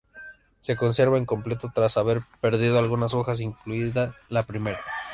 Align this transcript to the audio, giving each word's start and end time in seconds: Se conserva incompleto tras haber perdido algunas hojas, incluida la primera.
Se 0.61 0.75
conserva 0.75 1.19
incompleto 1.19 1.71
tras 1.75 1.95
haber 1.95 2.21
perdido 2.39 2.79
algunas 2.79 3.13
hojas, 3.13 3.39
incluida 3.39 4.15
la 4.29 4.41
primera. 4.47 4.79